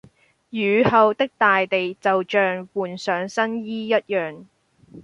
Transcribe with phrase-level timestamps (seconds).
[0.49, 4.47] 雨後的大地就像換上新衣一樣